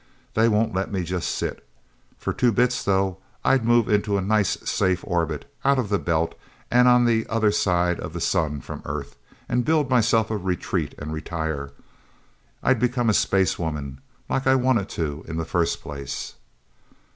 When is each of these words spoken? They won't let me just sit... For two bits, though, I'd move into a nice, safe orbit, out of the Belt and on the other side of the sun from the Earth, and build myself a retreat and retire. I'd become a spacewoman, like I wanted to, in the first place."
They 0.33 0.49
won't 0.49 0.73
let 0.73 0.91
me 0.91 1.03
just 1.03 1.29
sit... 1.29 1.63
For 2.17 2.33
two 2.33 2.51
bits, 2.51 2.83
though, 2.83 3.19
I'd 3.45 3.63
move 3.63 3.87
into 3.87 4.17
a 4.17 4.21
nice, 4.21 4.57
safe 4.67 5.01
orbit, 5.05 5.45
out 5.63 5.77
of 5.77 5.89
the 5.89 5.99
Belt 5.99 6.33
and 6.71 6.87
on 6.87 7.05
the 7.05 7.27
other 7.29 7.51
side 7.51 7.99
of 7.99 8.11
the 8.13 8.19
sun 8.19 8.61
from 8.61 8.79
the 8.81 8.89
Earth, 8.89 9.15
and 9.47 9.63
build 9.63 9.91
myself 9.91 10.31
a 10.31 10.37
retreat 10.37 10.95
and 10.97 11.13
retire. 11.13 11.69
I'd 12.63 12.79
become 12.79 13.11
a 13.11 13.13
spacewoman, 13.13 13.99
like 14.27 14.47
I 14.47 14.55
wanted 14.55 14.89
to, 14.89 15.23
in 15.27 15.37
the 15.37 15.45
first 15.45 15.83
place." 15.83 16.33